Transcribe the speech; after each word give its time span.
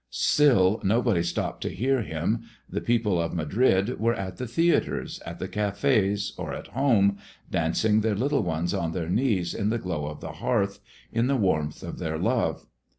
Still 0.09 0.79
nobody 0.83 1.21
stopped 1.21 1.61
to 1.61 1.69
hear 1.69 2.01
him. 2.01 2.41
The 2.67 2.81
people 2.81 3.21
of 3.21 3.35
Madrid 3.35 3.99
were 3.99 4.15
at 4.15 4.37
the 4.37 4.47
theatres, 4.47 5.21
at 5.27 5.37
the 5.37 5.47
cafés, 5.47 6.31
or 6.39 6.53
at 6.53 6.69
home, 6.69 7.19
dancing 7.51 8.01
their 8.01 8.15
little 8.15 8.41
ones 8.41 8.73
on 8.73 8.93
their 8.93 9.09
knees 9.09 9.53
in 9.53 9.69
the 9.69 9.77
glow 9.77 10.07
of 10.07 10.19
the 10.19 10.31
hearth, 10.41 10.79
in 11.13 11.27
the 11.27 11.35
warmth 11.37 11.83
of 11.83 11.99
their 11.99 12.17
love. 12.17 12.65